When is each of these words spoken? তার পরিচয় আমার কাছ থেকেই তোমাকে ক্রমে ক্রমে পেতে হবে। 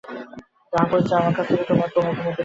তার 0.73 0.85
পরিচয় 0.91 1.19
আমার 1.19 1.33
কাছ 1.37 1.45
থেকেই 1.47 1.67
তোমাকে 1.67 1.91
ক্রমে 1.93 2.11
ক্রমে 2.11 2.13
পেতে 2.17 2.27
হবে। 2.27 2.39